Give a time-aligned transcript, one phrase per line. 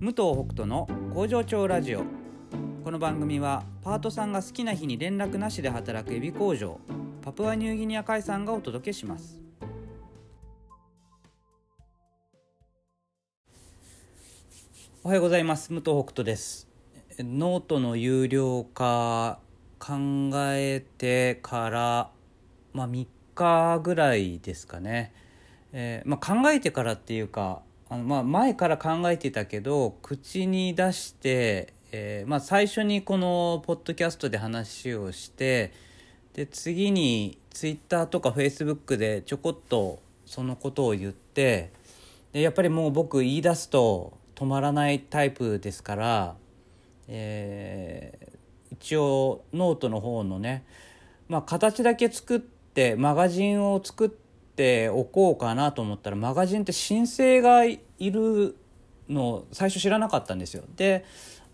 [0.00, 2.02] 武藤北斗の工場長ラジオ。
[2.84, 6.78] この番組はパートさんが好きな日に連絡なしで働くエビ工場
[7.22, 9.40] パプアニューギニア海産がお届けします。
[15.02, 15.72] おはようございます。
[15.72, 16.68] 武藤北斗です。
[17.18, 19.38] ノートの有料化
[19.78, 19.94] 考
[20.34, 22.10] えてから
[22.72, 25.12] まあ3日ぐらいですかね、
[25.72, 35.72] えーまあ、考えてからっていうかあのまあ前から考えてたけど口に出して、えーまあ、最初にこのポッドキャストで話をして
[36.32, 41.72] で次にツイッターとかフェイスブックでちょこっとそのことを言って
[42.32, 46.34] でやっぱりもう僕言い出すと止まらないタイプですから、
[47.08, 48.34] えー
[48.74, 50.64] 一応ノートの方のね、
[51.28, 54.23] まあ、形だけ作ってマガジンを作って
[54.56, 58.56] ておこうかなと思ったらマガジンって申請がいる
[59.08, 60.64] の最初知らなかったんですよ。
[60.76, 61.04] で、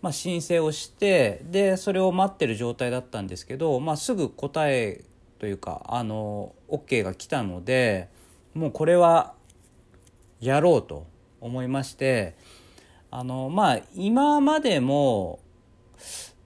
[0.01, 5.03] まあ、申請をしてでそれを待ってる状態だったんですけど、まあ、すぐ答え
[5.39, 8.09] というかあの OK が来たので
[8.53, 9.33] もうこれは
[10.39, 11.07] やろうと
[11.39, 12.35] 思いまして
[13.09, 15.39] あのまあ今までも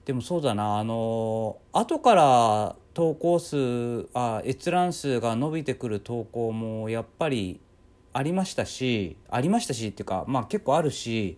[0.04, 7.60] でもそうだなあの後から投稿数あ閲覧数が伸びてくる投稿もやっぱり
[8.14, 11.36] ありましたしありましたしっていうかまあ結構あるし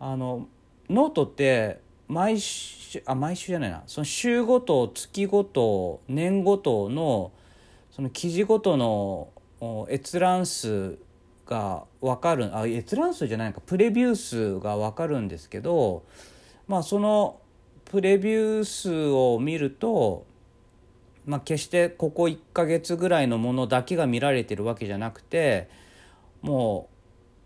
[0.00, 0.48] あの
[0.88, 3.84] ノートって毎週あ毎週じゃないな。
[3.86, 7.30] その週ごと月ごと年ごとの
[7.92, 9.28] その記事ごとの
[9.88, 10.98] 閲覧数
[11.46, 16.02] が分かるあ閲覧数じゃないかプレビュー数が分かるんですけど
[16.66, 17.38] まあその
[17.84, 20.24] プレビュー数を見ると、
[21.30, 25.68] まあ、決してここ1ヶ月ぐらいのものだけが見られてるわけじゃなくて
[26.42, 26.88] も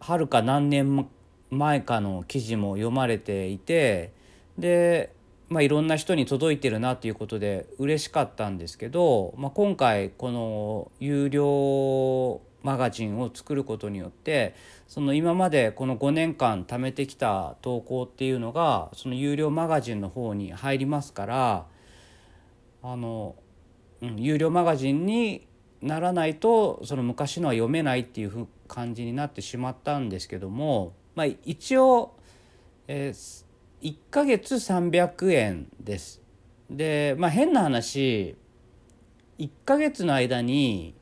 [0.01, 1.07] うはるか何年
[1.51, 4.15] 前かの記事も読まれていて
[4.57, 5.13] で、
[5.51, 14.55] まあ、いろんな人に届いてるなということで嬉しかったんですけど、まあ、今回この有料マガジンを作ることによって
[14.89, 21.67] その今までこの5年間貯めてきた投稿っていうのがその有料マガジンの方に入りますから
[22.87, 23.35] あの、
[24.09, 25.47] うん、有料マガジンに
[25.81, 32.17] ならないとその昔のは読めないっていう感じになってしまったんですけども、まあ、一応、
[32.89, 33.45] えー、
[33.83, 36.23] 1ヶ月300円です。
[36.71, 38.37] でまあ変な話
[39.39, 40.95] 1ヶ月の間に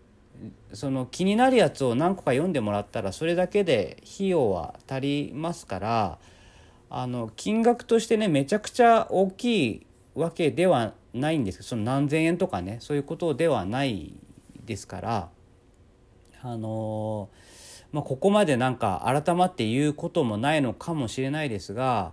[0.72, 6.18] その気になるやつを何個か読んでもらったらそれだけで費用は足りますから
[6.90, 14.14] あの金額としてねめちゃくちゃ大きいわけではないんですその何千円とかねそういうことではない
[14.64, 15.28] ですから
[16.42, 17.28] あの
[17.92, 22.12] まあここまでなんか改まって言うこともないのかもしれないですが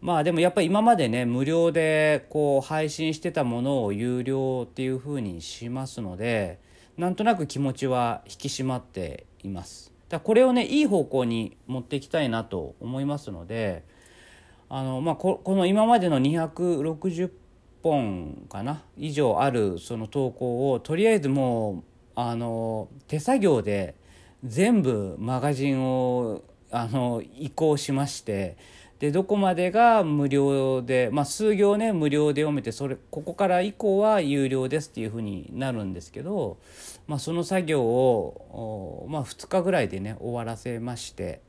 [0.00, 6.70] まあでもやっぱり今までね無料でこう配信してたものを有料っていうふうにしますので。
[7.00, 13.84] なんとなく気持ちは引き締まっていますだこれをねいい方向に持っていきたいなと思いますので
[14.68, 17.30] あの、まあ、ここの今までの260
[17.82, 18.84] 本かな？
[18.96, 21.82] 以上あるその投稿をとりあえずもう
[22.14, 23.94] あの手作業で
[24.44, 28.56] 全部マガジンをあの移行しまして
[29.00, 36.58] でどこまでが無料で、まあ、数行ね無料で読めてそれここから以降は有料ですっていうふうになるんですけど、
[37.06, 41.40] まあ、その作業を、まあ、2日ぐらいでね終わらせまして、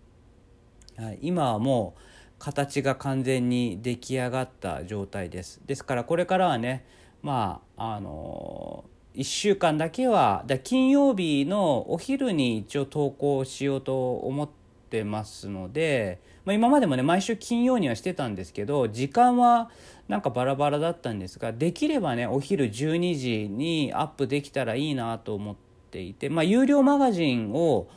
[0.97, 2.01] はい、今はもう
[2.41, 5.61] 形が完全に出来上がった状態です。
[5.65, 6.85] ですからこれからはね
[7.21, 8.83] まああの
[9.15, 14.49] 1週間だけはだ金曜日のお昼に一応投稿しようと思っ
[14.89, 16.19] てますので。
[16.43, 19.69] まあ、今までもね毎週金曜にはしてたんですけど時間は
[20.07, 25.55] なんかバラバラだったんですができればねお昼12時にアップできたらいいなと思っ
[25.91, 27.87] ていて、まあ、有料マガジンを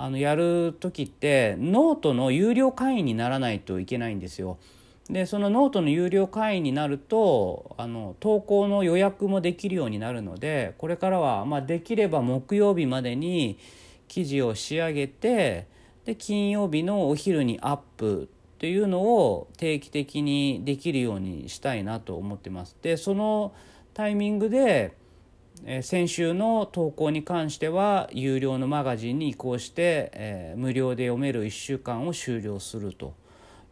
[0.00, 4.58] あのやる時ってノートの有料会員にならないといけないんですよ。
[5.10, 13.58] でそのノートの有料会員になるとあの投稿の予約もできるようになるのでこれからは、まあ、できれば木曜日までに
[14.06, 15.66] 記事を仕上げて
[16.04, 22.76] で金曜日のお昼にアップっていうのを定期的にできるようにしたいなと思ってます。
[22.82, 23.52] でその
[23.94, 24.94] タイミングで、
[25.64, 33.14] え、先週の投稿に関しては有料のマガジンに移行して、え、無料で読める1週間を終了すると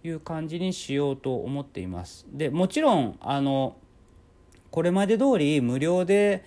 [0.04, 2.26] いう感じにしようと思っています。
[2.30, 3.76] でもちろんあの
[4.70, 6.44] これまで通り無料で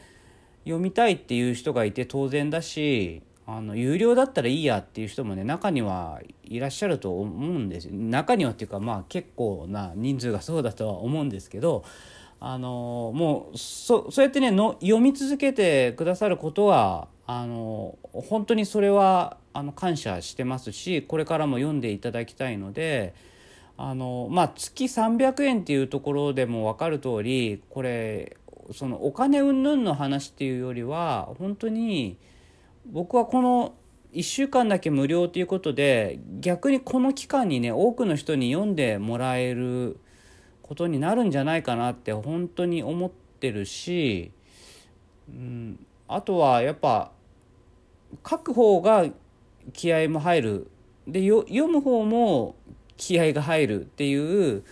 [0.63, 11.83] 読みたいっていう人がいて当然だしあの有料だったらいいやっていう人もね中にはいらっしゃると思うんです中にはっていうかまあ結構な人数がそうだとは思うんですけど
[12.39, 23.13] あのもうそそうやってねの読み続けてくださることはあの本当にそれはあの感謝してますしこれからも読んでいただきたいので
[23.77, 28.37] あのまあ月300円っていうところでも分かる通りこれ
[28.73, 32.17] そのお金云々の話っていうよりは本当に
[32.85, 33.73] 僕はこの
[34.13, 39.99] 1週間だけ無料ということで逆にこの期間にね多くの人に読んでもらえる
[40.69, 44.31] ことになるんじゃないかなって本当に思ってるし、
[45.27, 47.11] うん、あとはやっぱ
[48.29, 49.07] 書く方が
[49.73, 50.71] 気合も入る
[51.07, 52.55] で読む方も
[52.97, 54.63] 気合が入るっていう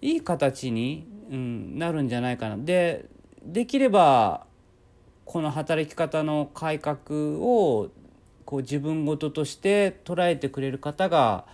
[0.00, 2.56] いい形に、うん、なるんじゃないかな。
[2.56, 3.06] で
[3.42, 4.46] できれば
[5.24, 6.98] この働き方の改革
[7.40, 7.90] を
[8.44, 11.44] こう自分事として捉えてくれる方が、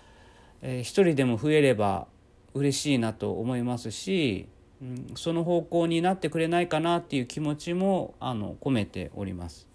[0.61, 2.09] えー、一人でも増えれば
[2.57, 4.49] 嬉しいなと思いますし、
[4.83, 9.69] うん、その方向になってくれないかなっていう気持ちもあの込めております。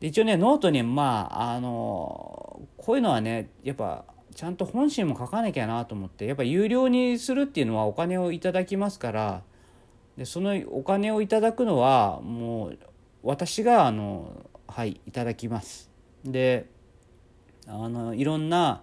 [0.00, 9.42] 一応ねノートにまああのこういうのはねやっぱちゃんと本心も書かなきゃなと思ってやっぱ有料にするっていうのはお金をいただきますから
[10.16, 12.78] でそのお金をいただくのはもう
[13.22, 15.90] 私があのはいいただきます
[16.24, 16.66] で
[17.68, 18.82] あのいろんな、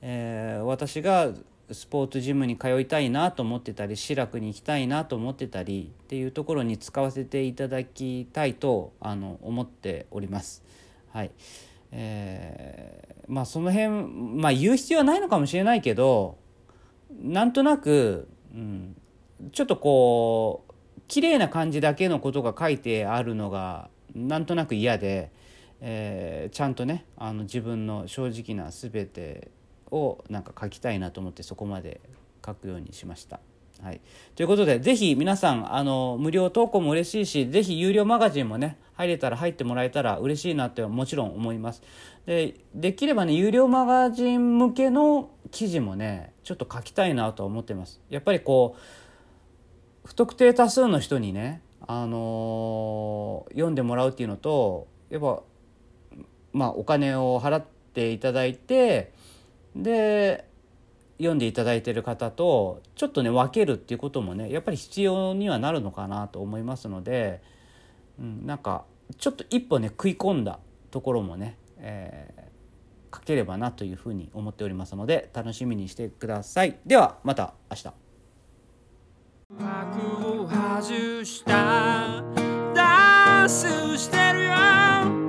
[0.00, 1.30] えー、私が
[1.72, 10.62] スポーツジムに通いたいなと思ってたり志らくに行きたいなと思ってたりっていうところに使わせていただきたいとあの思っております。
[11.10, 11.30] はい
[11.92, 16.36] えー、まあその辺まあ言う必要はないのかもしれないけど
[17.22, 18.96] なんとなく、うん、
[19.52, 20.74] ちょっとこう
[21.06, 25.30] 綺麗な感じだけのことが書いてあるのがなんとなく嫌で、
[25.80, 29.50] えー、ちゃんとねあの自分の正直な全て
[29.94, 32.00] をなんか書きたいなと思ってそこまで
[32.44, 33.40] 書くようにしました。
[33.82, 34.00] はい、
[34.36, 41.82] ということでぜひ皆さんあの無料投稿も嬉しいしぜひ有料マガジンもね入れたら入ってもらえたら嬉しいなってもちろん思います。
[42.26, 48.00] でできればね有料マガジン向けの記事もねちょっと書きたいなと思ってます。
[48.08, 55.42] やっぱりこう不特定多数の人にね、あのー、読んでもらうっていうのとやっぱ
[56.52, 59.12] まあお金を払っていただいて
[59.76, 60.48] で
[61.18, 67.42] 読んでいただいてる方とちょっとね分けるっていうこともねやっぱり必要にはなるのかなと思いますので、
[68.18, 68.84] うん、なんか
[69.18, 70.58] ちょっと一歩ね食い込んだ
[70.90, 76.78] ところもね、えー、書ければなというふうに思っておりますので楽しみにしてください。
[76.84, 77.92] ではまた明日。
[79.56, 82.24] 幕を外した
[82.74, 85.23] ダンスしてるよ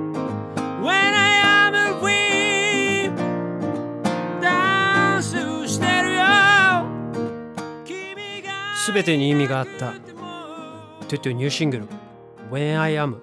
[8.86, 9.94] 全てに意味があった。
[11.08, 11.88] トゥトゥニューシングル
[12.50, 13.16] When I am